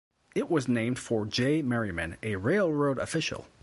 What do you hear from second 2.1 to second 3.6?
a railroad official.